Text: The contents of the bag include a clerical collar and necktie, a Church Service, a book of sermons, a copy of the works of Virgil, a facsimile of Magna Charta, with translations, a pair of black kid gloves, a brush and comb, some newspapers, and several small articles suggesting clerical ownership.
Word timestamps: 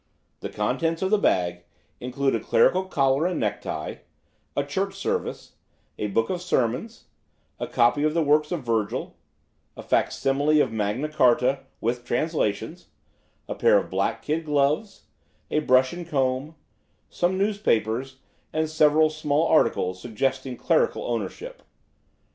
The 0.39 0.49
contents 0.49 1.03
of 1.03 1.11
the 1.11 1.19
bag 1.19 1.63
include 1.99 2.33
a 2.33 2.39
clerical 2.39 2.85
collar 2.85 3.27
and 3.27 3.39
necktie, 3.39 3.97
a 4.57 4.63
Church 4.63 4.95
Service, 4.95 5.51
a 5.99 6.07
book 6.07 6.31
of 6.31 6.41
sermons, 6.41 7.03
a 7.59 7.67
copy 7.67 8.01
of 8.01 8.15
the 8.15 8.23
works 8.23 8.51
of 8.51 8.63
Virgil, 8.63 9.15
a 9.77 9.83
facsimile 9.83 10.59
of 10.59 10.71
Magna 10.71 11.07
Charta, 11.07 11.59
with 11.81 12.03
translations, 12.03 12.87
a 13.47 13.53
pair 13.53 13.77
of 13.77 13.91
black 13.91 14.23
kid 14.23 14.43
gloves, 14.45 15.03
a 15.51 15.59
brush 15.59 15.93
and 15.93 16.09
comb, 16.09 16.55
some 17.11 17.37
newspapers, 17.37 18.17
and 18.51 18.71
several 18.71 19.11
small 19.11 19.45
articles 19.45 20.01
suggesting 20.01 20.57
clerical 20.57 21.03
ownership. 21.05 21.61